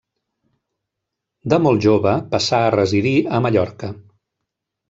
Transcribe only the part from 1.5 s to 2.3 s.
De molt jove